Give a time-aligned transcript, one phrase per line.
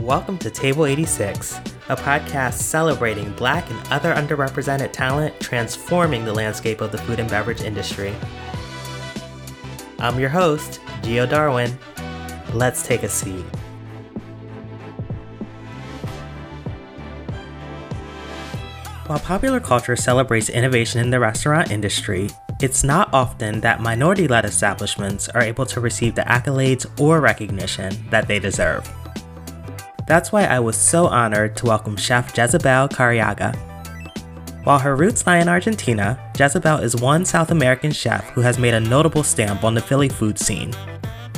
[0.00, 1.58] Welcome to Table 86,
[1.90, 7.28] a podcast celebrating Black and other underrepresented talent transforming the landscape of the food and
[7.28, 8.14] beverage industry.
[9.98, 11.78] I'm your host, Gio Darwin.
[12.54, 13.44] Let's take a seat.
[19.06, 22.30] While popular culture celebrates innovation in the restaurant industry,
[22.62, 27.94] it's not often that minority led establishments are able to receive the accolades or recognition
[28.08, 28.90] that they deserve.
[30.10, 33.54] That's why I was so honored to welcome Chef Jezabel Careaga.
[34.64, 38.74] While her roots lie in Argentina, Jezabel is one South American chef who has made
[38.74, 40.74] a notable stamp on the Philly food scene.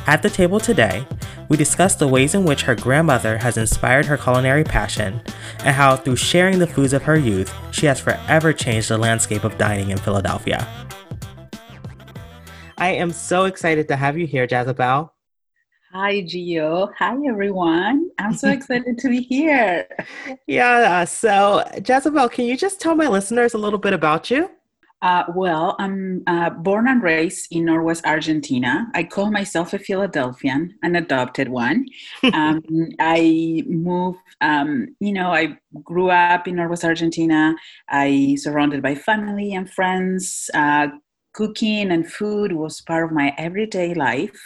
[0.07, 1.07] At the table today,
[1.51, 5.21] we discuss the ways in which her grandmother has inspired her culinary passion
[5.59, 9.45] and how, through sharing the foods of her youth, she has forever changed the landscape
[9.45, 10.67] of dining in Philadelphia.
[12.79, 15.12] I am so excited to have you here, Jezabel.
[15.95, 16.91] Hi, Gio.
[16.99, 18.09] Hi, everyone.
[18.19, 19.87] I'm so excited to be here.
[20.47, 21.05] Yeah.
[21.05, 24.51] So, Jezabel, can you just tell my listeners a little bit about you?
[25.03, 28.87] Uh, well, I'm uh, born and raised in Northwest Argentina.
[28.95, 31.87] I call myself a Philadelphian, an adopted one.
[32.33, 32.63] Um,
[32.99, 37.55] I moved, um, you know, I grew up in Northwest Argentina.
[37.91, 40.49] I surrounded by family and friends.
[40.55, 40.89] Uh,
[41.33, 44.41] cooking and food was part of my everyday life.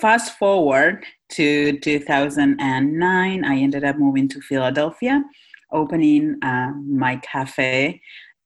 [0.00, 5.22] Fast forward to 2009, I ended up moving to Philadelphia,
[5.70, 8.00] opening uh, my cafe.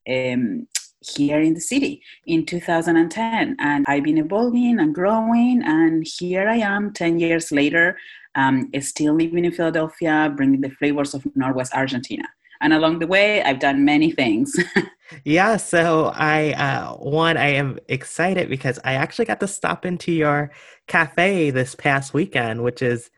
[0.09, 0.69] Um,
[1.17, 6.57] here in the city in 2010 and i've been evolving and growing and here i
[6.57, 7.97] am 10 years later
[8.35, 12.25] um, still living in philadelphia bringing the flavors of northwest argentina
[12.61, 14.59] and along the way i've done many things
[15.25, 20.13] yeah so i uh, one i am excited because i actually got to stop into
[20.13, 20.51] your
[20.87, 23.11] cafe this past weekend which is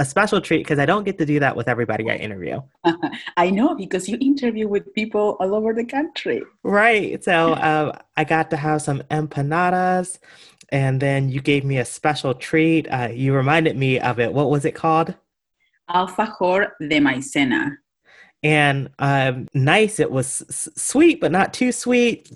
[0.00, 2.62] a special treat because I don't get to do that with everybody I interview.
[3.36, 6.42] I know because you interview with people all over the country.
[6.62, 7.22] Right.
[7.22, 10.18] So uh, I got to have some empanadas,
[10.70, 12.88] and then you gave me a special treat.
[12.90, 14.32] Uh, you reminded me of it.
[14.32, 15.14] What was it called?
[15.90, 17.76] Alfajor de maicena.
[18.42, 20.00] And um, nice.
[20.00, 22.32] It was s- sweet, but not too sweet.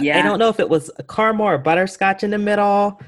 [0.00, 0.18] Yeah.
[0.18, 3.00] I don't know if it was caramel or butterscotch in the middle.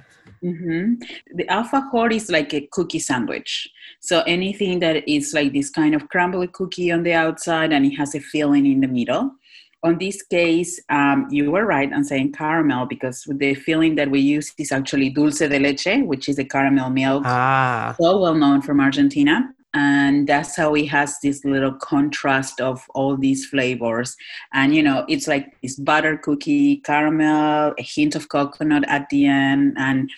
[0.43, 1.03] Mm-hmm.
[1.35, 3.69] The alfajor is like a cookie sandwich.
[4.01, 7.97] So anything that is like this kind of crumbly cookie on the outside and it
[7.97, 9.33] has a filling in the middle.
[9.85, 14.21] On this case, um, you were right on saying caramel because the filling that we
[14.21, 17.95] use is actually dulce de leche, which is a caramel milk, ah.
[18.01, 23.17] so well known from Argentina and that's how it has this little contrast of all
[23.17, 24.17] these flavors.
[24.53, 29.27] And you know it's like this butter cookie caramel a hint of coconut at the
[29.27, 29.77] end.
[29.79, 30.11] And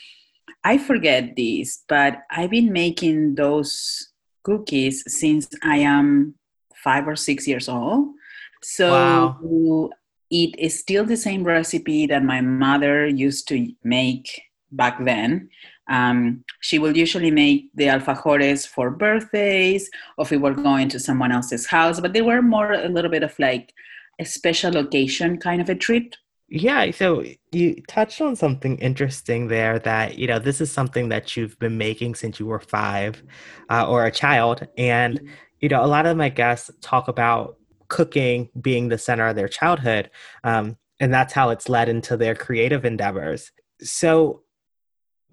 [0.63, 4.11] i forget this but i've been making those
[4.43, 6.35] cookies since i am
[6.83, 8.15] five or six years old.
[8.63, 9.91] So wow.
[10.31, 15.49] it is still the same recipe that my mother used to make back then
[15.89, 21.01] um, she will usually make the alfajores for birthdays or if we were going to
[21.01, 23.73] someone else's house, but they were more a little bit of like
[24.21, 26.17] a special occasion kind of a treat.
[26.53, 31.37] Yeah, so you touched on something interesting there that, you know, this is something that
[31.37, 33.23] you've been making since you were five
[33.71, 34.67] uh, or a child.
[34.77, 35.21] And,
[35.61, 39.49] you know, a lot of my guests talk about cooking being the center of their
[39.49, 40.11] childhood.
[40.43, 43.53] Um, and that's how it's led into their creative endeavors.
[43.81, 44.43] So,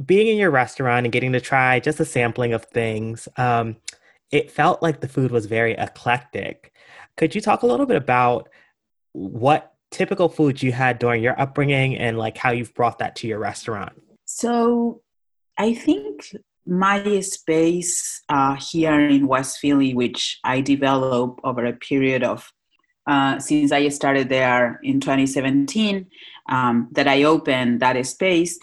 [0.06, 3.78] being in your restaurant and getting to try just a sampling of things, um,
[4.32, 6.74] it felt like the food was very eclectic.
[7.16, 8.50] Could you talk a little bit about
[9.14, 13.28] what typical foods you had during your upbringing and like how you've brought that to
[13.28, 13.94] your restaurant?
[14.26, 15.02] So,
[15.58, 16.36] I think
[16.68, 22.52] my space uh, here in West Philly, which I developed over a period of
[23.08, 26.08] uh, since I started there in 2017,
[26.50, 28.60] um, that I opened that space,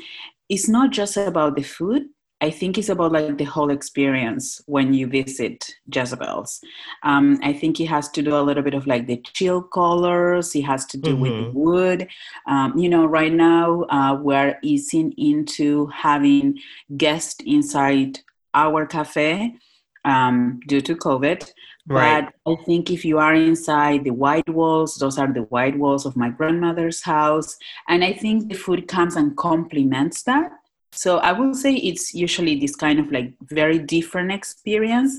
[0.49, 2.05] it's not just about the food
[2.45, 6.61] I think it's about like the whole experience when you visit Jezabel's.
[7.03, 10.55] Um, I think it has to do a little bit of like the chill colors.
[10.55, 11.21] It has to do mm-hmm.
[11.21, 12.09] with wood.
[12.47, 16.59] Um, you know, right now uh, we're easing into having
[16.99, 18.19] guests inside
[18.53, 19.55] our cafe
[20.05, 21.51] um, due to COVID.
[21.87, 22.29] Right.
[22.45, 26.07] But I think if you are inside the white walls, those are the white walls
[26.07, 27.57] of my grandmother's house.
[27.89, 30.51] And I think the food comes and complements that.
[30.93, 35.19] So I will say it's usually this kind of like very different experience.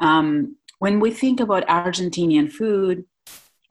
[0.00, 3.04] Um, when we think about Argentinian food,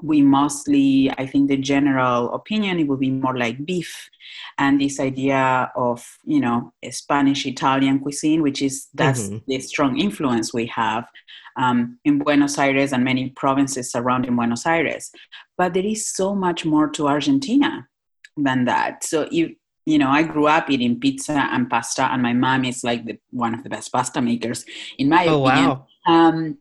[0.02, 4.10] we mostly, I think the general opinion, it would be more like beef
[4.58, 9.38] and this idea of, you know, Spanish Italian cuisine, which is that's mm-hmm.
[9.48, 11.08] the strong influence we have
[11.56, 15.12] um, in Buenos Aires and many provinces surrounding Buenos Aires.
[15.58, 17.88] But there is so much more to Argentina
[18.36, 19.04] than that.
[19.04, 19.56] So you,
[19.88, 23.18] you know, I grew up eating pizza and pasta, and my mom is like the,
[23.32, 24.66] one of the best pasta makers,
[24.98, 25.70] in my oh, opinion.
[25.70, 25.88] Wow.
[26.06, 26.58] Um,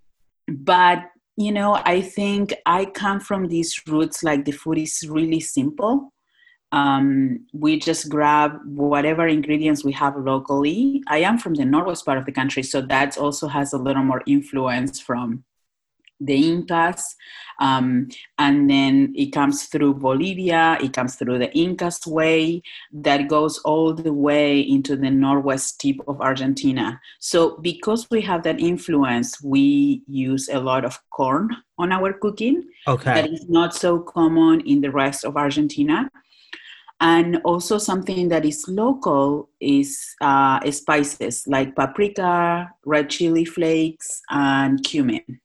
[0.49, 5.41] but you know, I think I come from these roots, like the food is really
[5.41, 6.13] simple.
[6.73, 11.03] Um, we just grab whatever ingredients we have locally.
[11.07, 14.03] I am from the northwest part of the country, so that also has a little
[14.03, 15.45] more influence from
[16.21, 17.15] the Incas,
[17.61, 18.09] um,
[18.39, 23.95] and then it comes through Bolivia, it comes through the Incas way that goes all
[23.95, 27.01] the way into the northwest tip of Argentina.
[27.19, 32.69] So, because we have that influence, we use a lot of corn on our cooking.
[32.87, 33.15] Okay.
[33.15, 36.11] That is not so common in the rest of Argentina.
[36.99, 44.83] And also, something that is local is uh, spices like paprika, red chili flakes, and
[44.83, 45.41] cumin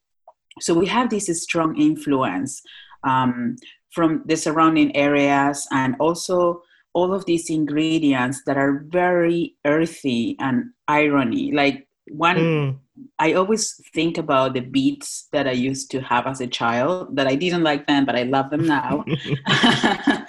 [0.62, 2.62] so we have this strong influence
[3.04, 3.56] um,
[3.90, 6.62] from the surrounding areas and also
[6.94, 11.52] all of these ingredients that are very earthy and irony.
[11.52, 12.76] Like one mm.
[13.18, 17.26] i always think about the beets that i used to have as a child that
[17.26, 19.04] i didn't like them but i love them now.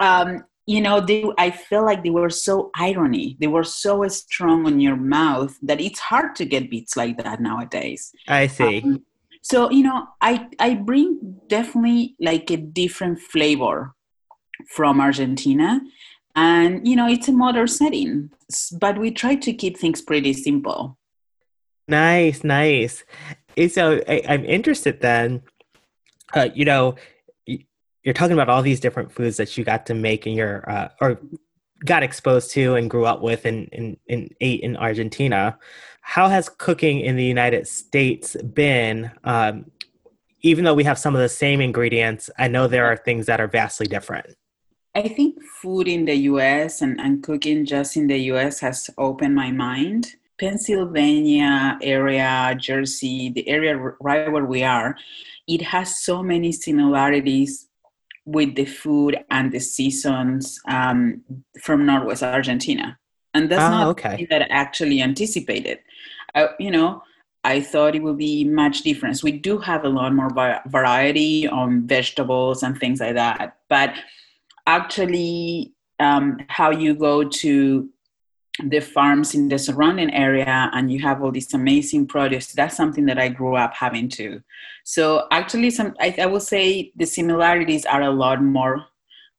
[0.00, 3.36] Um, you know they i feel like they were so irony.
[3.38, 7.42] They were so strong on your mouth that it's hard to get beets like that
[7.42, 8.10] nowadays.
[8.26, 8.80] I see.
[8.80, 9.04] Um,
[9.42, 13.94] so you know i i bring definitely like a different flavor
[14.68, 15.80] from argentina.
[16.36, 18.30] And you know it's a modern setting
[18.80, 20.96] but we try to keep things pretty simple.
[21.88, 23.04] Nice nice.
[23.68, 25.42] So I, am interested then
[26.34, 26.94] uh, you know
[28.02, 30.88] you're talking about all these different foods that you got to make in your uh,
[31.00, 31.20] or
[31.84, 35.58] got exposed to and grew up with and, and, and ate in argentina
[36.00, 39.10] how has cooking in the United States been?
[39.24, 39.70] Um,
[40.42, 43.40] even though we have some of the same ingredients, I know there are things that
[43.40, 44.34] are vastly different.
[44.94, 49.34] I think food in the US and, and cooking just in the US has opened
[49.34, 50.16] my mind.
[50.38, 54.96] Pennsylvania area, Jersey, the area right where we are,
[55.46, 57.68] it has so many similarities
[58.24, 61.22] with the food and the seasons um,
[61.62, 62.98] from Northwest Argentina
[63.34, 64.26] and that's ah, not okay.
[64.30, 65.78] that I actually anticipated.
[66.34, 67.02] I, you know,
[67.42, 69.22] I thought it would be much different.
[69.22, 70.30] We do have a lot more
[70.66, 73.94] variety on vegetables and things like that, but
[74.66, 77.88] actually, um, how you go to
[78.62, 83.06] the farms in the surrounding area and you have all this amazing produce that's something
[83.06, 84.42] that i grew up having too
[84.84, 88.86] so actually some I, I will say the similarities are a lot more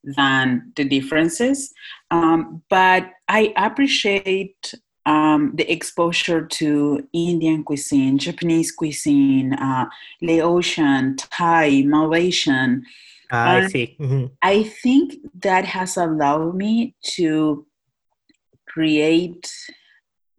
[0.03, 1.73] than the differences.
[2.09, 4.73] Um, but I appreciate
[5.05, 9.85] um, the exposure to Indian cuisine, Japanese cuisine, uh,
[10.21, 12.83] Laotian, Thai, Malaysian.
[13.31, 13.95] Uh, I see.
[13.99, 14.25] Mm-hmm.
[14.41, 17.65] I think that has allowed me to
[18.67, 19.51] create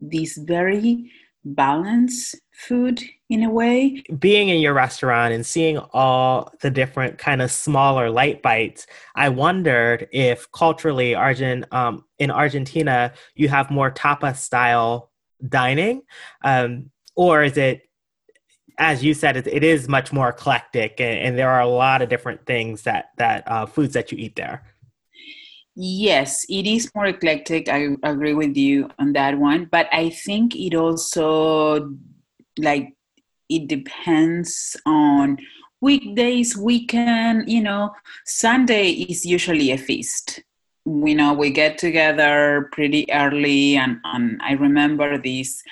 [0.01, 1.11] this very
[1.45, 4.03] balanced food in a way.
[4.19, 9.31] Being in your restaurant and seeing all the different kind of smaller light bites, I
[9.31, 15.11] wondered if culturally, Argent um, in Argentina, you have more tapa style
[15.49, 16.03] dining,
[16.45, 17.83] um, or is it?
[18.79, 22.01] As you said, it, it is much more eclectic, and, and, there are a lot
[22.01, 24.65] of different things that that uh, foods that you eat there.
[25.75, 27.69] Yes, it is more eclectic.
[27.69, 31.97] I agree with you on that one, but I think it also
[32.59, 32.95] like
[33.49, 35.39] it depends on
[35.81, 37.93] weekdays, weekend, you know,
[38.25, 40.41] Sunday is usually a feast.
[40.85, 45.63] We know we get together pretty early, and, and I remember this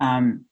[0.00, 0.44] um,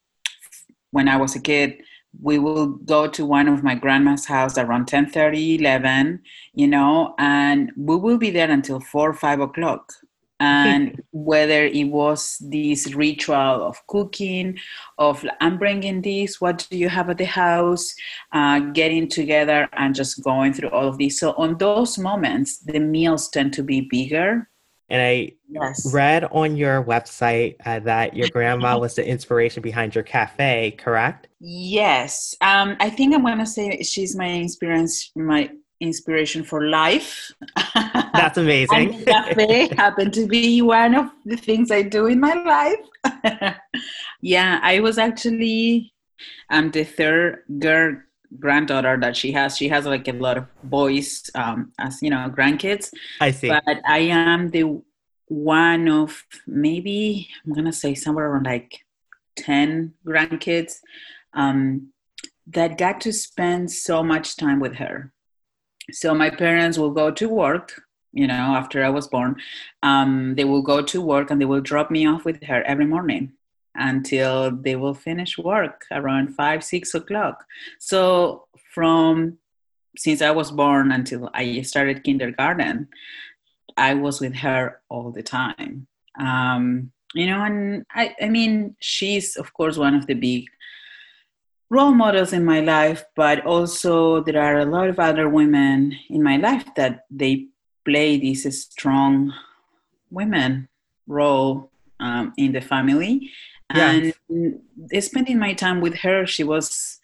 [0.91, 1.81] when I was a kid.
[2.21, 6.21] We will go to one of my grandma's house around 10 30, 11,
[6.53, 9.93] you know, and we will be there until 4 or 5 o'clock
[10.39, 14.57] and whether it was this ritual of cooking
[14.97, 17.93] of i'm bringing this what do you have at the house?
[18.31, 22.79] Uh, getting together and just going through all of this so on those moments the
[22.79, 24.49] meals tend to be bigger.
[24.89, 25.93] And i yes.
[25.93, 31.27] read on your website uh, that your grandma was the inspiration behind your cafe correct?
[31.39, 32.35] Yes.
[32.41, 37.31] Um, i think i'm going to say she's my inspiration my inspiration for life.
[38.13, 39.03] That's amazing.
[39.05, 43.55] cafe happened to be one of the things I do in my life.
[44.21, 45.93] yeah, I was actually
[46.49, 47.97] I'm the third girl
[48.39, 49.57] granddaughter that she has.
[49.57, 52.93] She has like a lot of boys um, as you know grandkids.
[53.21, 53.49] I see.
[53.49, 54.81] But I am the
[55.27, 58.79] one of maybe I'm gonna say somewhere around like
[59.35, 60.77] ten grandkids
[61.33, 61.89] um,
[62.47, 65.13] that got to spend so much time with her.
[65.91, 67.81] So my parents will go to work.
[68.11, 69.35] You know, after I was born,
[69.83, 72.85] um, they will go to work and they will drop me off with her every
[72.85, 73.33] morning
[73.75, 77.45] until they will finish work around five, six o'clock.
[77.79, 79.37] So from
[79.97, 82.87] since I was born until I started kindergarten,
[83.77, 85.87] I was with her all the time.
[86.19, 90.45] Um, you know, and I, I mean, she's of course one of the big
[91.69, 96.23] role models in my life, but also there are a lot of other women in
[96.23, 97.47] my life that they
[97.89, 99.33] play this strong
[100.11, 100.67] women
[101.07, 103.29] role um, in the family.
[103.71, 104.13] And
[104.99, 106.99] spending my time with her she was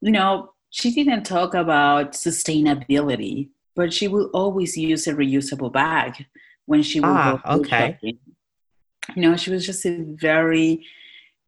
[0.00, 6.24] you know she didn't talk about sustainability but she will always use a reusable bag
[6.64, 7.92] when she will ah, go okay.
[7.92, 8.18] shopping.
[9.14, 10.82] you know she was just a very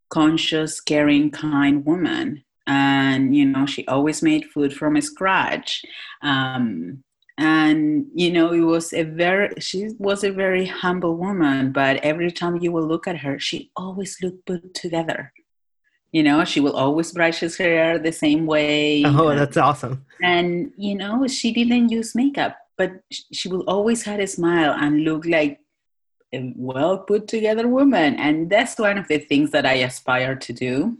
[0.09, 2.43] conscious caring kind woman.
[2.67, 5.83] And you know she always made food from scratch.
[6.21, 7.03] Um,
[7.39, 12.31] and you know it was a very she was a very humble woman but every
[12.31, 15.31] time you will look at her she always looked put together.
[16.11, 20.05] You know she will always brush her hair the same way oh that's awesome.
[20.21, 22.91] And you know she didn't use makeup but
[23.31, 25.59] she will always had a smile and look like
[26.33, 28.15] a well put together woman.
[28.15, 30.97] And that's one of the things that i aspire to do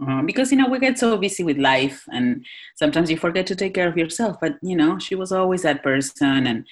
[0.00, 3.54] um, because you know we get so busy with life and sometimes you forget to
[3.54, 6.66] take care of yourself but you know she was always that person and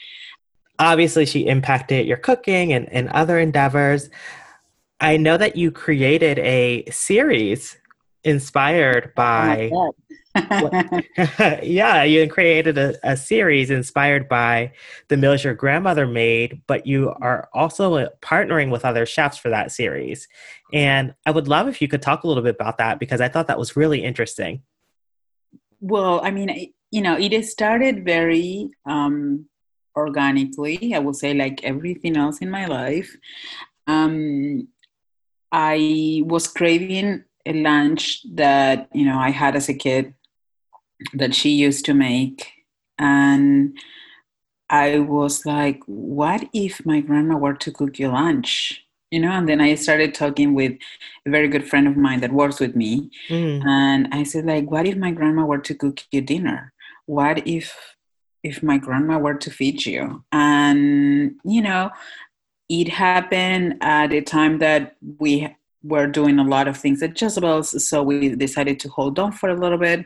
[0.78, 4.11] obviously she impacted your cooking and, and other endeavors.
[5.00, 7.76] I know that you created a series
[8.25, 9.95] inspired by oh
[11.62, 14.73] yeah, you created a, a, series inspired by
[15.09, 19.50] the meals your grandmother made, but you are also uh, partnering with other chefs for
[19.50, 20.26] that series.
[20.73, 23.28] And I would love if you could talk a little bit about that because I
[23.28, 24.62] thought that was really interesting.
[25.81, 29.47] Well, I mean, you know, it started very um,
[29.95, 33.16] organically, I would say, like everything else in my life.
[33.87, 34.66] Um,
[35.52, 40.14] I was craving a lunch that you know I had as a kid
[41.12, 42.50] that she used to make.
[42.98, 43.76] And
[44.70, 48.84] I was like, what if my grandma were to cook you lunch?
[49.10, 50.72] You know, and then I started talking with
[51.26, 53.10] a very good friend of mine that works with me.
[53.28, 53.64] Mm.
[53.64, 56.72] And I said, like, what if my grandma were to cook you dinner?
[57.06, 57.96] What if
[58.42, 60.24] if my grandma were to feed you?
[60.32, 61.90] And, you know,
[62.68, 67.86] it happened at a time that we were doing a lot of things at Jezabel's.
[67.86, 70.04] So we decided to hold on for a little bit.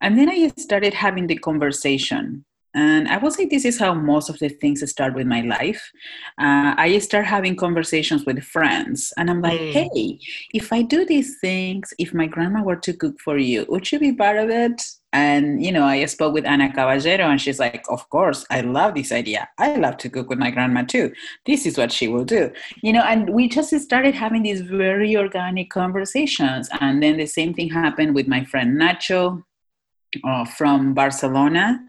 [0.00, 2.44] And then I started having the conversation.
[2.74, 5.90] And I would say this is how most of the things start with my life.
[6.38, 9.72] Uh, I start having conversations with friends, and I'm like, mm.
[9.72, 10.18] hey,
[10.52, 13.98] if I do these things, if my grandma were to cook for you, would you
[13.98, 14.80] be part of it?
[15.12, 18.94] And, you know, I spoke with Ana Caballero, and she's like, of course, I love
[18.94, 19.48] this idea.
[19.56, 21.12] I love to cook with my grandma too.
[21.46, 22.50] This is what she will do.
[22.82, 26.68] You know, and we just started having these very organic conversations.
[26.80, 29.42] And then the same thing happened with my friend Nacho
[30.24, 31.80] uh, from Barcelona.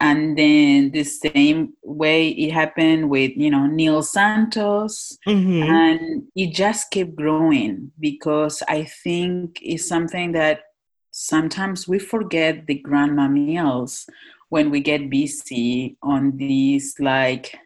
[0.00, 5.16] And then the same way it happened with, you know, Neil Santos.
[5.26, 5.62] Mm-hmm.
[5.62, 10.62] And it just kept growing because I think it's something that
[11.12, 14.06] sometimes we forget the grandma meals
[14.48, 17.56] when we get busy on these like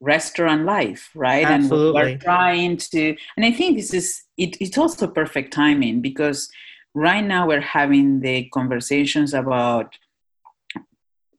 [0.00, 1.46] restaurant life, right?
[1.46, 2.00] Absolutely.
[2.00, 6.50] And we're trying to, and I think this is, it, it's also perfect timing because
[6.94, 9.96] right now we're having the conversations about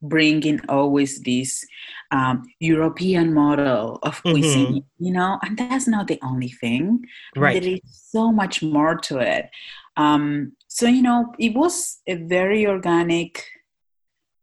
[0.01, 1.65] bringing always this
[2.11, 4.31] um, European model of mm-hmm.
[4.31, 5.05] cuisine, mm-hmm.
[5.05, 7.05] you know, and that's not the only thing.
[7.35, 7.61] Right.
[7.61, 9.49] There is so much more to it.
[9.95, 13.45] Um, so, you know, it was a very organic,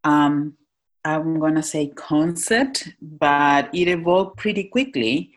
[0.04, 0.54] um,
[1.04, 5.32] I'm to say concept, but it evolved pretty quickly.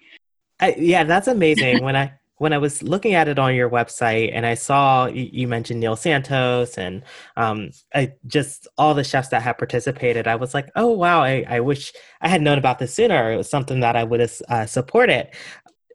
[0.59, 1.81] I, yeah, that's amazing.
[1.83, 5.47] when I when I was looking at it on your website and I saw you
[5.47, 7.01] mentioned Neil Santos and
[7.37, 11.43] um, I just all the chefs that have participated, I was like, oh wow, I,
[11.49, 13.31] I wish I had known about this sooner.
[13.31, 15.29] It was something that I would have uh, supported.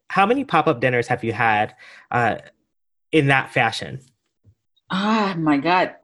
[0.09, 1.73] How many pop up dinners have you had
[2.11, 2.39] uh,
[3.13, 4.01] in that fashion?
[4.91, 5.95] Ah, my God,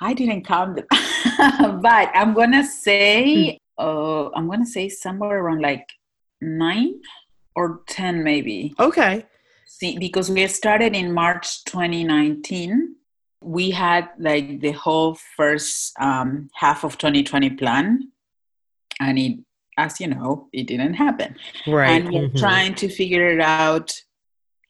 [0.00, 0.86] I didn't count them,
[1.80, 3.84] but I'm gonna say, hmm.
[3.84, 5.88] uh, I'm gonna say somewhere around like
[6.40, 7.00] nine
[7.54, 8.74] or ten, maybe.
[8.78, 9.26] Okay
[9.66, 12.96] See, because we started in March 2019
[13.42, 18.12] we had like the whole first um, half of 2020 plan,
[19.00, 19.38] and it,
[19.76, 21.36] as you know, it didn't happen.
[21.66, 21.90] Right.
[21.90, 22.38] And we're Mhm.
[22.38, 24.00] trying to figure it out.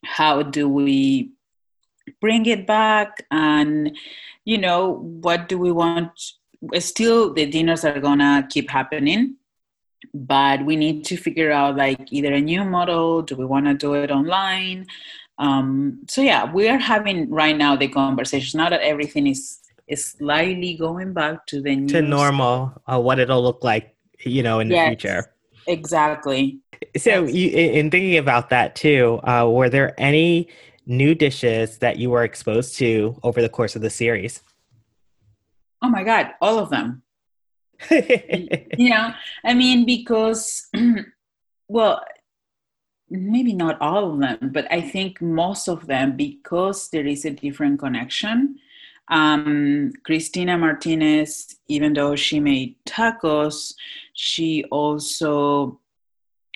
[0.05, 1.33] How do we
[2.21, 3.25] bring it back?
[3.31, 3.97] And,
[4.45, 6.11] you know, what do we want?
[6.79, 9.37] Still, the dinners are gonna keep happening,
[10.15, 13.23] but we need to figure out like either a new model.
[13.23, 14.87] Do we want to do it online?
[15.39, 18.59] Um, so yeah, we are having right now the conversation.
[18.59, 23.43] Now that everything is is slightly going back to the to normal, uh, what it'll
[23.43, 23.95] look like,
[24.25, 25.33] you know, in the future.
[25.67, 26.61] Exactly.
[26.97, 27.35] So, Yes.
[27.35, 30.49] you, in in thinking about that too, uh, were there any
[30.87, 34.43] new dishes that you were exposed to over the course of the series?
[35.81, 37.03] Oh my God, all of them.
[37.91, 39.13] you know
[39.45, 40.69] i mean because
[41.69, 42.01] well
[43.11, 47.31] maybe not all of them but i think most of them because there is a
[47.31, 48.57] different connection
[49.09, 53.75] um, Cristina Martinez, even though she made tacos,
[54.15, 55.81] she also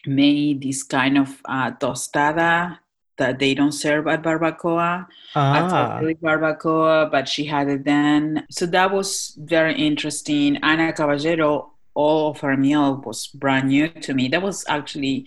[0.06, 2.78] made this kind of uh, tostada
[3.18, 5.06] that they don't serve at barbacoa.
[5.34, 8.46] Ah, really barbacoa, but she had it then.
[8.50, 10.58] So that was very interesting.
[10.62, 14.28] Ana Caballero, all of her meal was brand new to me.
[14.28, 15.26] That was actually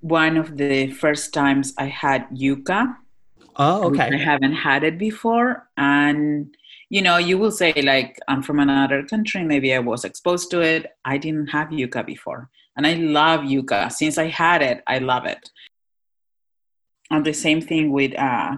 [0.00, 2.96] one of the first times I had yuca.
[3.56, 5.68] oh, which I haven't had it before.
[5.76, 6.56] And
[6.90, 10.60] you know, you will say like I'm from another country, maybe I was exposed to
[10.60, 10.86] it.
[11.04, 12.48] I didn't have yuca before.
[12.76, 13.90] And I love yuca.
[13.90, 15.50] Since I had it, I love it.
[17.10, 18.56] And the same thing with uh,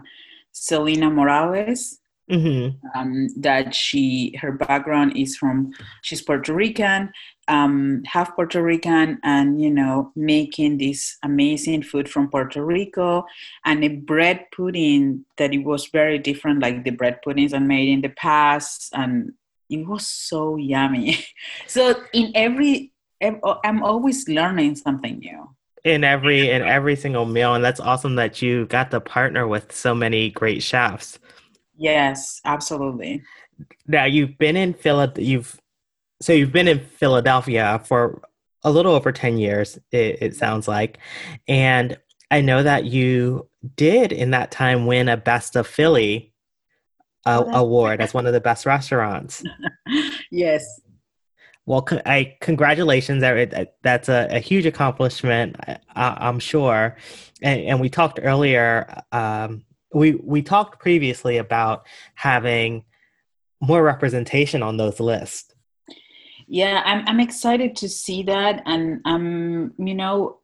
[0.53, 5.71] Selena Morales hmm um, that she her background is from
[6.03, 7.13] she's Puerto Rican,
[7.49, 13.25] um, half Puerto Rican, and you know making this amazing food from Puerto Rico
[13.65, 17.89] and a bread pudding that it was very different like the bread puddings I made
[17.89, 19.33] in the past, and
[19.69, 21.25] it was so yummy.
[21.67, 22.93] so in every
[23.23, 25.51] I'm always learning something new.
[25.85, 29.73] In every in every single meal, and that's awesome that you got to partner with
[29.73, 31.19] so many great chefs.
[31.77, 33.23] Yes, absolutely.
[33.87, 35.59] Now you've been in Philad you've
[36.21, 38.21] so you've been in Philadelphia for
[38.63, 40.99] a little over 10 years, it, it sounds like.
[41.49, 41.99] And
[42.31, 46.33] I know that you did in that time win a Best of Philly
[47.27, 49.43] uh, award as one of the best restaurants.
[50.31, 50.80] yes.
[51.71, 53.21] Well, I congratulations.
[53.21, 55.55] That- that- That's a, a huge accomplishment,
[55.95, 56.97] I, I'm sure.
[57.43, 59.03] And, and we talked earlier.
[59.13, 62.85] Um, we we talked previously about having
[63.61, 65.55] more representation on those lists.
[66.49, 70.39] Yeah, I'm I'm excited to see that, and um, you know,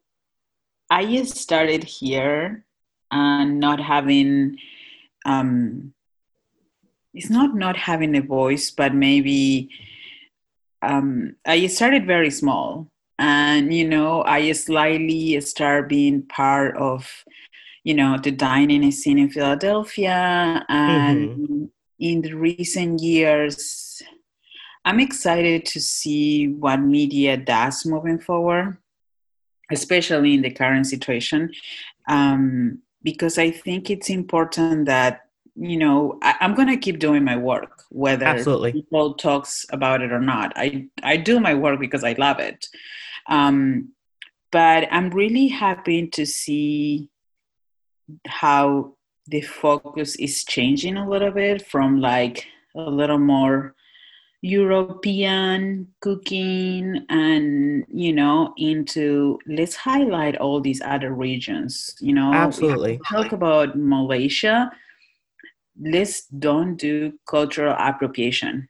[0.89, 2.65] I just started here
[3.11, 4.57] and not having,
[5.25, 5.93] um,
[7.13, 9.69] it's not not having a voice, but maybe,
[10.81, 12.87] um, I started very small,
[13.17, 17.25] and you know, I slightly start being part of,
[17.83, 24.01] you know, the dining scene in Philadelphia, and in the recent years.
[24.85, 28.77] I'm excited to see what media does moving forward,
[29.69, 31.51] especially in the current situation,
[32.07, 35.26] um, because I think it's important that
[35.57, 38.73] you know I, I'm going to keep doing my work, whether Absolutely.
[38.73, 40.53] people talks about it or not.
[40.55, 42.67] I I do my work because I love it,
[43.27, 43.89] um,
[44.51, 47.09] but I'm really happy to see
[48.27, 48.93] how
[49.27, 53.75] the focus is changing a little bit from like a little more
[54.41, 62.99] European cooking and you know into let's highlight all these other regions you know Absolutely.
[63.09, 64.71] talk about Malaysia
[65.79, 68.69] let's don't do cultural appropriation.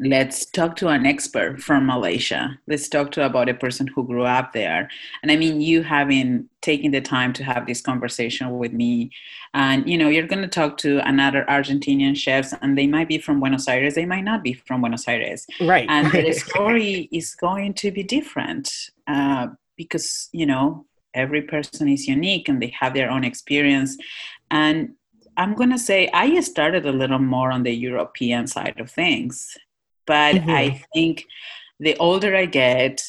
[0.00, 2.58] Let's talk to an expert from Malaysia.
[2.66, 4.90] Let's talk to about a person who grew up there.
[5.22, 9.12] And I mean you having taken the time to have this conversation with me.
[9.52, 13.18] And you know you're going to talk to another Argentinian chefs and they might be
[13.18, 13.94] from Buenos Aires.
[13.94, 15.46] They might not be from Buenos Aires.
[15.60, 15.86] Right.
[15.88, 18.72] and the story is going to be different
[19.06, 23.96] uh, because you know every person is unique and they have their own experience.
[24.50, 24.94] And
[25.36, 29.56] i'm going to say i started a little more on the european side of things
[30.06, 30.50] but Mhm.
[30.50, 31.24] i think
[31.80, 33.02] the older i get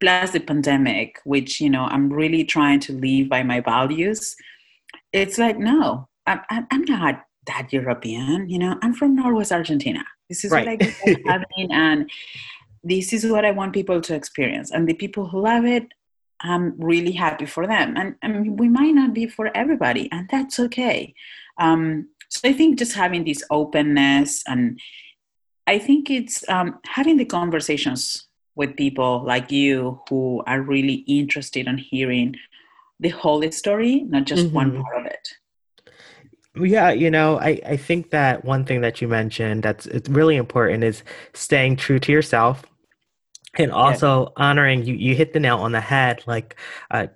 [0.00, 4.36] plus the pandemic which you know i'm really trying to live by my values
[5.12, 10.44] it's like no i'm, I'm not that european you know i'm from northwest argentina this
[10.44, 10.78] is what i Right.
[10.80, 12.10] grew up having and
[12.82, 14.70] this is what I want people to experience.
[14.70, 15.86] And the people who love it,
[16.40, 17.94] I'm really happy for them.
[17.94, 21.12] And, and we might not be for everybody, and that's okay.
[21.60, 24.80] Um, so i think just having this openness and
[25.66, 31.66] i think it's um, having the conversations with people like you who are really interested
[31.66, 32.36] in hearing
[32.98, 34.54] the whole story not just mm-hmm.
[34.54, 35.28] one part of it
[36.56, 40.34] yeah, you know, I, I think that one thing that you mentioned that's it's really
[40.34, 42.64] important is staying true to yourself
[43.54, 44.44] and also yeah.
[44.48, 46.56] honoring you you hit the nail on the head like
[46.90, 47.06] uh,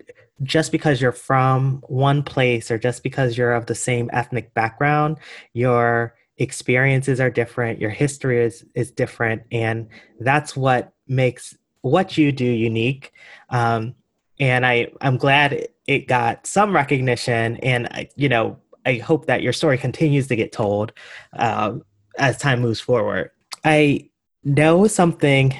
[0.42, 5.18] just because you're from one place or just because you're of the same ethnic background,
[5.52, 9.88] your experiences are different, your history is is different, and
[10.20, 13.12] that's what makes what you do unique.
[13.50, 13.94] Um,
[14.40, 19.52] and I I'm glad it got some recognition, and you know I hope that your
[19.52, 20.92] story continues to get told
[21.34, 21.74] uh,
[22.18, 23.30] as time moves forward.
[23.64, 24.10] I
[24.42, 25.54] know something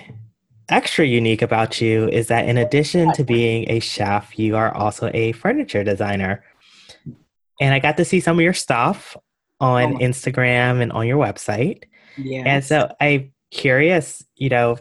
[0.68, 5.10] extra unique about you is that in addition to being a chef, you are also
[5.14, 6.44] a furniture designer.
[7.60, 9.16] And I got to see some of your stuff
[9.60, 9.98] on oh.
[9.98, 11.84] Instagram and on your website.
[12.16, 12.44] Yes.
[12.46, 14.76] And so I'm curious, you know,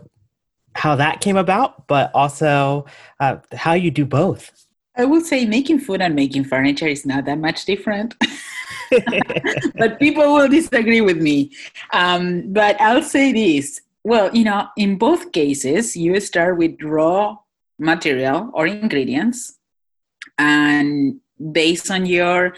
[0.76, 2.86] how that came about, but also
[3.20, 4.52] uh, how you do both.
[4.96, 8.16] I would say making food and making furniture is not that much different.
[9.76, 11.52] but people will disagree with me.
[11.92, 17.38] Um, but I'll say this well, you know, in both cases, you start with raw
[17.80, 19.58] material or ingredients,
[20.38, 21.20] and
[21.52, 22.56] based on your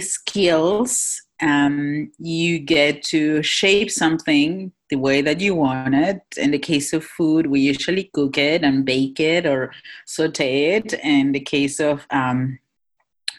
[0.00, 6.20] skills, um, you get to shape something the way that you want it.
[6.36, 9.72] In the case of food, we usually cook it and bake it or
[10.06, 10.92] saute it.
[10.94, 12.58] In the case of um,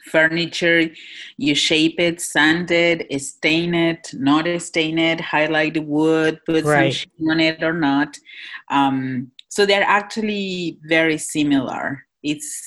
[0.06, 0.90] furniture,
[1.38, 6.94] you shape it, sand it, stain it, not stain it, highlight the wood, put right.
[6.94, 8.18] some sheen on it or not.
[8.70, 12.06] Um, so they're actually very similar.
[12.24, 12.62] It's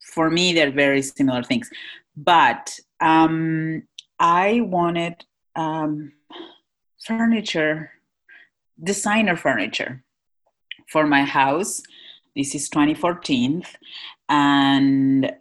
[0.00, 1.68] for me, they're very similar things.
[2.16, 3.82] But um,
[4.18, 6.12] I wanted um,
[7.04, 7.90] furniture,
[8.82, 10.02] designer furniture
[10.88, 11.82] for my house.
[12.34, 13.62] This is 2014.
[14.28, 15.32] And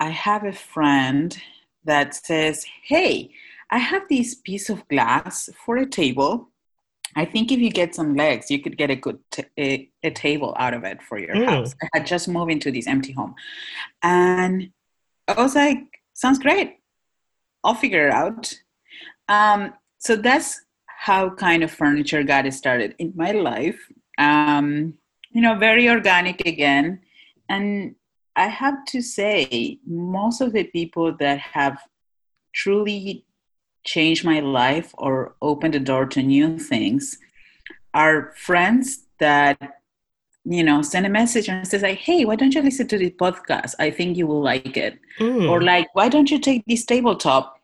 [0.00, 1.36] I have a friend
[1.84, 3.30] that says, Hey,
[3.70, 6.50] I have this piece of glass for a table.
[7.14, 10.10] I think if you get some legs, you could get a good t- a, a,
[10.10, 11.46] table out of it for your mm.
[11.46, 11.74] house.
[11.82, 13.34] I had just moved into this empty home.
[14.02, 14.70] And
[15.26, 15.78] I was like,
[16.12, 16.76] sounds great.
[17.64, 18.54] I'll figure it out.
[19.28, 23.80] Um, so that's how kind of furniture got started in my life.
[24.18, 24.98] Um,
[25.30, 27.00] you know, very organic again.
[27.48, 27.94] And
[28.36, 31.78] I have to say, most of the people that have
[32.52, 33.24] truly
[33.84, 37.18] changed my life or opened the door to new things
[37.94, 39.80] are friends that
[40.44, 43.10] you know send a message and says like hey why don't you listen to the
[43.10, 43.74] podcast?
[43.78, 44.98] I think you will like it.
[45.18, 45.48] Mm.
[45.48, 47.58] or like why don't you take this tabletop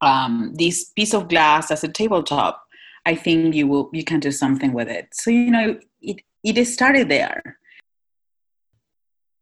[0.00, 2.62] um, this piece of glass as a tabletop?
[3.06, 5.08] I think you will you can do something with it.
[5.12, 7.58] So you know it it started there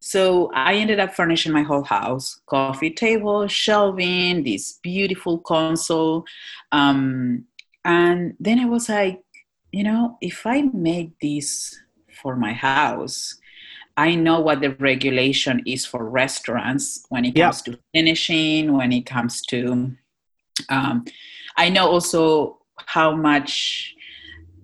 [0.07, 6.27] so I ended up furnishing my whole house coffee table, shelving, this beautiful console.
[6.73, 7.47] Um,
[7.87, 9.23] and then I was like,
[9.73, 11.75] you know, if I make this
[12.23, 13.39] for my house,
[13.97, 19.07] I know what the regulation is for restaurants when it comes to finishing, when it
[19.07, 19.97] comes to,
[20.69, 21.07] um,
[21.57, 23.95] I know also how much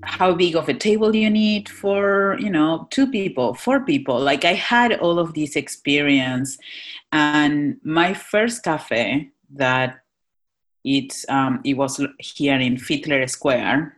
[0.02, 4.18] how big of a table you need for you know two people four people.
[4.18, 6.58] Like i had all of this experience
[7.12, 10.00] and my first cafe that
[10.84, 13.96] it's um, it was here in Fitler Square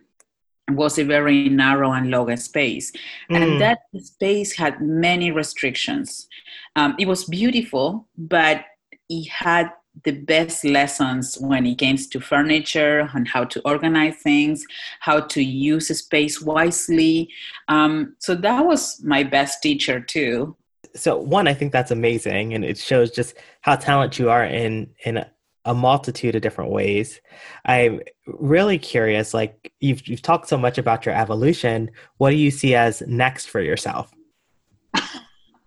[0.70, 2.92] was a very narrow and low space.
[3.30, 3.36] Mm.
[3.36, 6.28] and that space had many restrictions.
[6.74, 8.64] Um, it was beautiful but
[9.08, 9.70] it had
[10.04, 14.64] the best lessons when it comes to furniture and how to organize things,
[15.00, 17.28] how to use space wisely.
[17.68, 20.56] Um, so that was my best teacher too.
[20.94, 24.90] So one, I think that's amazing, and it shows just how talented you are in
[25.04, 25.24] in
[25.64, 27.20] a multitude of different ways.
[27.64, 29.32] I'm really curious.
[29.32, 31.90] Like you've you've talked so much about your evolution.
[32.18, 34.12] What do you see as next for yourself?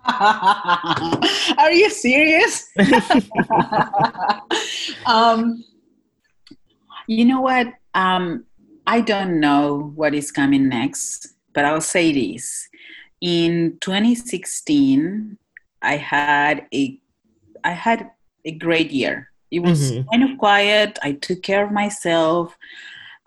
[1.58, 2.70] Are you serious?
[5.06, 5.64] um,
[7.08, 7.68] you know what?
[7.96, 8.46] Um,
[8.86, 12.70] I don't know what is coming next, but I'll say this.
[13.22, 15.38] In 2016,
[15.82, 17.00] I had a
[17.64, 18.12] I had
[18.44, 19.32] a great year.
[19.50, 20.08] It was mm-hmm.
[20.10, 21.00] kind of quiet.
[21.02, 22.56] I took care of myself.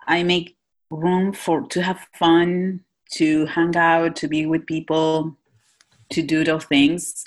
[0.07, 0.55] I make
[0.89, 5.35] room for to have fun, to hang out, to be with people
[6.11, 7.23] to do those things.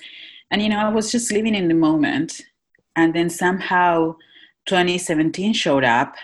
[0.50, 2.40] And, you know, I was just living in the moment.
[2.96, 4.16] And then somehow
[4.66, 6.14] 2017 showed up,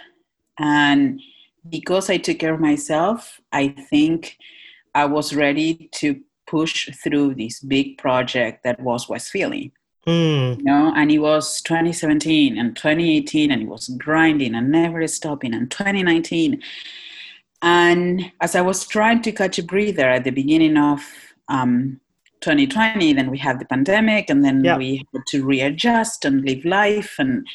[0.59, 1.21] and
[1.69, 4.37] because I took care of myself, I think
[4.95, 9.73] I was ready to push through this big project that was West Philly.
[10.07, 10.59] Mm.
[10.59, 15.55] You know, and it was 2017 and 2018, and it was grinding and never stopping,
[15.55, 16.63] and 2019.
[17.61, 21.01] And as I was trying to catch a breather at the beginning of
[21.49, 22.01] um,
[22.41, 24.77] 2020, then we had the pandemic, and then yeah.
[24.77, 27.47] we had to readjust and live life, and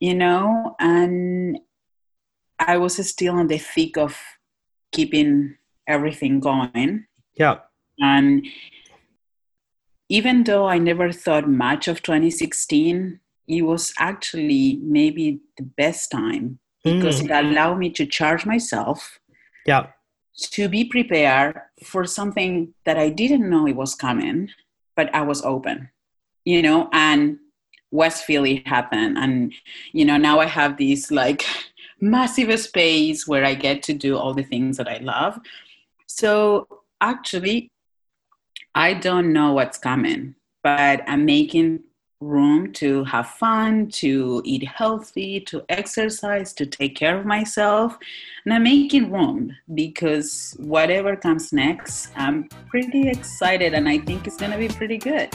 [0.00, 1.58] you know, and
[2.58, 4.18] I was still in the thick of
[4.92, 7.06] keeping everything going.
[7.34, 7.58] Yeah.
[7.98, 8.46] And
[10.08, 16.58] even though I never thought much of 2016, it was actually maybe the best time
[16.82, 17.24] because mm.
[17.24, 19.18] it allowed me to charge myself.
[19.66, 19.88] Yeah.
[20.36, 24.50] To be prepared for something that I didn't know it was coming,
[24.96, 25.90] but I was open,
[26.44, 27.38] you know, and
[27.92, 29.16] West Philly happened.
[29.16, 29.54] And,
[29.92, 31.46] you know, now I have this like
[32.00, 35.38] massive space where I get to do all the things that I love.
[36.06, 36.66] So
[37.00, 37.70] actually,
[38.74, 41.84] I don't know what's coming, but I'm making
[42.24, 47.96] room to have fun, to eat healthy, to exercise, to take care of myself.
[48.44, 54.36] And I'm making room because whatever comes next, I'm pretty excited and I think it's
[54.36, 55.30] going to be pretty good.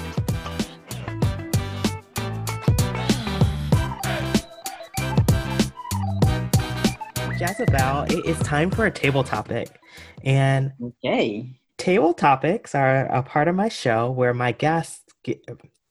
[7.40, 9.80] Jezabel, it is time for a table topic.
[10.26, 11.58] And okay.
[11.78, 15.04] table topics are a part of my show where my guests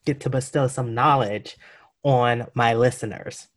[0.09, 1.57] get, to bestow some knowledge
[2.03, 3.49] on my listeners.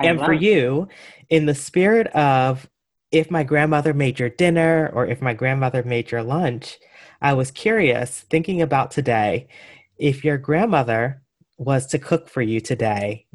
[0.00, 0.42] I and for it.
[0.42, 0.88] you,
[1.28, 2.68] in the spirit of
[3.12, 6.78] if my grandmother made your dinner or if my grandmother made your lunch,
[7.20, 9.48] I was curious thinking about today
[9.96, 11.22] if your grandmother
[11.56, 13.26] was to cook for you today,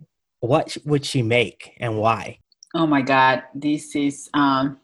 [0.42, 2.40] what would she make and why?
[2.76, 4.78] Oh my God, this is um,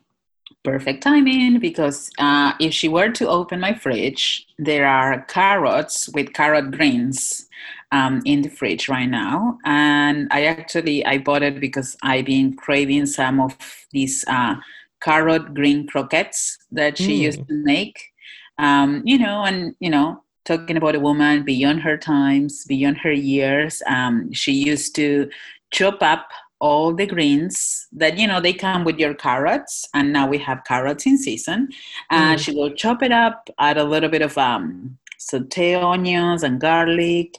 [0.66, 6.34] perfect timing because uh, if she were to open my fridge, there are carrots with
[6.34, 7.48] carrot greens
[7.92, 12.56] um, in the fridge right now, and I actually I bought it because I've been
[12.56, 13.56] craving some of
[13.92, 14.56] these uh,
[15.02, 17.24] carrot green croquettes that she mm.
[17.28, 17.98] used to make.
[18.58, 23.12] Um, you know, and you know, talking about a woman beyond her times, beyond her
[23.12, 23.82] years.
[23.88, 25.30] Um, she used to
[25.72, 30.28] chop up all the greens that you know they come with your carrots and now
[30.28, 31.70] we have carrots in season.
[32.10, 32.44] And mm.
[32.44, 37.36] she will chop it up add a little bit of um, saute onions and garlic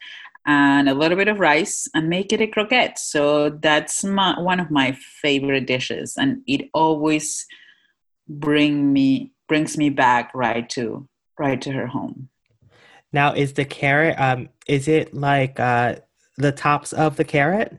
[0.46, 2.98] and a little bit of rice and make it a croquette.
[2.98, 7.46] So that's my, one of my favorite dishes and it always
[8.28, 12.28] bring me brings me back right to right to her home.
[13.12, 15.96] Now is the carrot um is it like uh
[16.36, 17.78] the tops of the carrot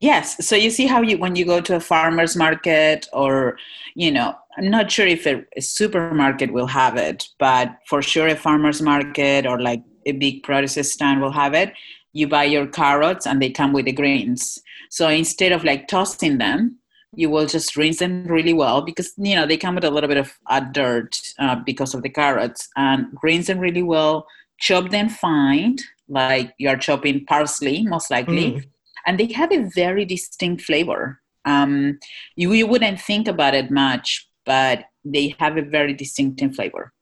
[0.00, 0.46] Yes.
[0.46, 3.56] So you see how you when you go to a farmer's market or
[3.94, 8.28] you know, I'm not sure if a, a, supermarket will have it, but for sure
[8.28, 11.72] a farmer's market or like a big produce stand will have it.
[12.12, 14.58] You buy your carrots and they come with the greens.
[14.90, 16.78] So instead of like tossing them,
[17.14, 20.08] you will just rinse them really well because you know they come with a little
[20.08, 24.26] bit of uh, dirt uh, because of the carrots and rinse them really well.
[24.58, 25.76] Chop them fine,
[26.08, 28.52] like you're chopping parsley, most likely.
[28.52, 28.64] Mm
[29.06, 31.20] and they have a very distinct flavor.
[31.44, 31.98] Um,
[32.34, 36.92] you, you wouldn't think about it much, but they have a very distinctive flavor.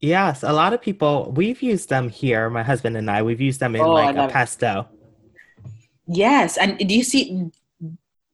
[0.00, 2.50] Yes, a lot of people we've used them here.
[2.50, 4.88] My husband and I we've used them in oh, like a pesto.
[6.08, 7.50] Yes, and do you see?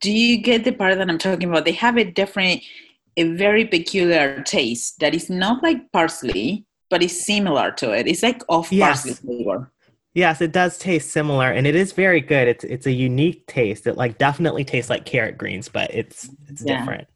[0.00, 1.66] Do you get the part that I'm talking about?
[1.66, 2.62] They have a different,
[3.18, 8.06] a very peculiar taste that is not like parsley, but it's similar to it.
[8.06, 9.02] It's like off yes.
[9.02, 9.70] parsley flavor.
[10.18, 12.48] Yes, it does taste similar, and it is very good.
[12.48, 13.86] It's it's a unique taste.
[13.86, 16.80] It like definitely tastes like carrot greens, but it's it's yeah.
[16.80, 17.06] different.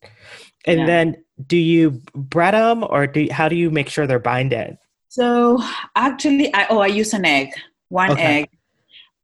[0.67, 0.87] And yeah.
[0.87, 4.79] then, do you bread them, or do how do you make sure they're binded?
[5.09, 5.61] So
[5.97, 7.49] actually, I oh I use an egg,
[7.89, 8.43] one okay.
[8.43, 8.51] egg,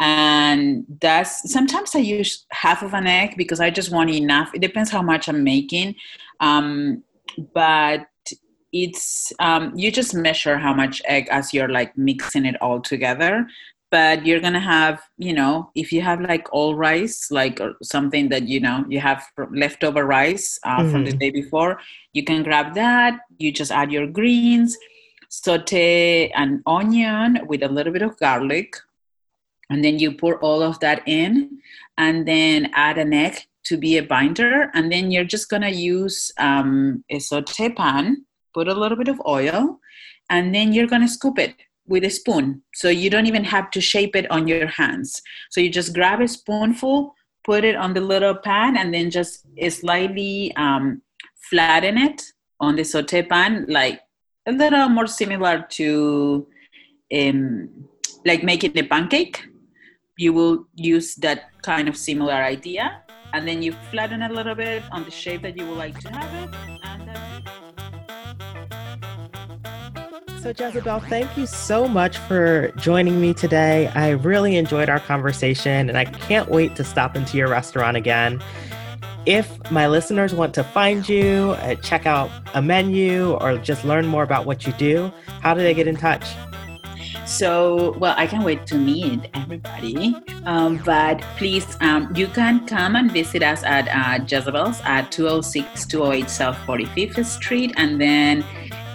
[0.01, 4.51] and that's sometimes I use half of an egg because I just want enough.
[4.55, 5.95] It depends how much I'm making,
[6.41, 7.05] um,
[7.55, 8.09] but
[8.73, 13.47] it's um, you just measure how much egg as you're like mixing it all together
[13.91, 18.47] but you're gonna have you know if you have like all rice like something that
[18.47, 20.91] you know you have leftover rice uh, mm-hmm.
[20.91, 21.19] from the mm-hmm.
[21.19, 21.81] day before
[22.13, 24.77] you can grab that you just add your greens
[25.29, 28.77] saute an onion with a little bit of garlic
[29.71, 31.59] and then you pour all of that in
[31.99, 36.33] and then add an egg to be a binder and then you're just gonna use
[36.39, 39.79] um, a saute pan put a little bit of oil,
[40.31, 41.55] and then you're going to scoop it
[41.87, 42.63] with a spoon.
[42.75, 45.21] So you don't even have to shape it on your hands.
[45.51, 49.47] So you just grab a spoonful, put it on the little pan and then just
[49.71, 51.01] slightly um,
[51.49, 52.23] flatten it
[52.61, 54.01] on the saute pan, like
[54.47, 56.47] a little more similar to
[57.15, 57.89] um,
[58.27, 59.47] like making a pancake.
[60.19, 64.83] You will use that kind of similar idea, and then you flatten a little bit
[64.91, 66.88] on the shape that you would like to have it.
[70.41, 73.89] So, Jezabel, thank you so much for joining me today.
[73.89, 78.41] I really enjoyed our conversation and I can't wait to stop into your restaurant again.
[79.27, 84.07] If my listeners want to find you, uh, check out a menu, or just learn
[84.07, 86.25] more about what you do, how do they get in touch?
[87.27, 90.17] So, well, I can't wait to meet everybody.
[90.45, 95.85] Um, but please, um, you can come and visit us at uh, Jezabel's at 206
[95.87, 97.75] 208 South 45th Street.
[97.77, 98.45] And then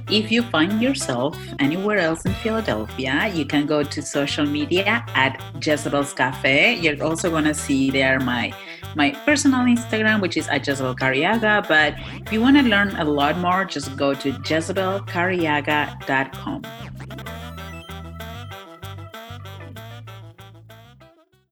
[0.09, 5.37] if you find yourself anywhere else in Philadelphia, you can go to social media at
[5.59, 6.75] Jezabel's Cafe.
[6.75, 8.53] You're also going to see there my
[8.95, 11.67] my personal Instagram, which is at Jezabel Careaga.
[11.67, 16.61] But if you want to learn a lot more, just go to jezabelcareaga.com.